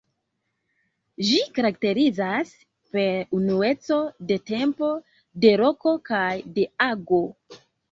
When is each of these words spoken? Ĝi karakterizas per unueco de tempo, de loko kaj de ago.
Ĝi 1.27 1.35
karakterizas 1.57 2.53
per 2.97 3.37
unueco 3.41 3.99
de 4.33 4.39
tempo, 4.55 4.91
de 5.47 5.55
loko 5.65 5.97
kaj 6.13 6.27
de 6.59 6.69
ago. 6.91 7.25